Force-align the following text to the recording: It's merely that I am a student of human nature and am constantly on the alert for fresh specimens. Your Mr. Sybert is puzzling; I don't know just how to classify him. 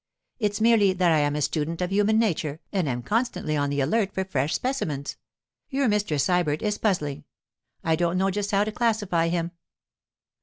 It's 0.39 0.59
merely 0.59 0.93
that 0.93 1.11
I 1.11 1.19
am 1.19 1.35
a 1.35 1.43
student 1.43 1.79
of 1.79 1.91
human 1.91 2.17
nature 2.17 2.59
and 2.73 2.89
am 2.89 3.03
constantly 3.03 3.55
on 3.55 3.69
the 3.69 3.81
alert 3.81 4.11
for 4.15 4.25
fresh 4.25 4.55
specimens. 4.55 5.15
Your 5.69 5.87
Mr. 5.87 6.19
Sybert 6.19 6.63
is 6.63 6.79
puzzling; 6.79 7.23
I 7.83 7.95
don't 7.95 8.17
know 8.17 8.31
just 8.31 8.49
how 8.49 8.63
to 8.63 8.71
classify 8.71 9.27
him. 9.27 9.51